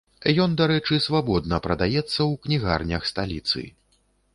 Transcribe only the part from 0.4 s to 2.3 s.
Ён, дарэчы, свабодна прадаецца